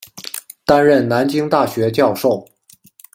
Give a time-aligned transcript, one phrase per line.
[0.65, 2.43] 担任南京大学教授。